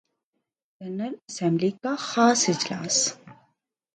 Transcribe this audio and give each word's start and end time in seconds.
general 0.81 1.15
assembly 1.29 1.71
کا 1.83 1.93
خاص 1.99 2.41
اجلاس 2.49 2.97